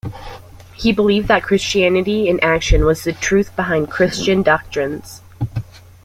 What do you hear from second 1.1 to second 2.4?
that Christianity in